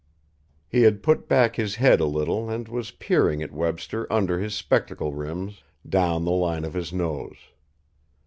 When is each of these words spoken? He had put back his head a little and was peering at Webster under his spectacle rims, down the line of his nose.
He 0.67 0.81
had 0.81 1.03
put 1.03 1.27
back 1.27 1.55
his 1.57 1.75
head 1.75 1.99
a 1.99 2.05
little 2.07 2.49
and 2.49 2.67
was 2.67 2.89
peering 2.89 3.43
at 3.43 3.51
Webster 3.51 4.11
under 4.11 4.39
his 4.39 4.55
spectacle 4.55 5.13
rims, 5.13 5.61
down 5.87 6.25
the 6.25 6.31
line 6.31 6.65
of 6.65 6.73
his 6.73 6.91
nose. 6.91 7.37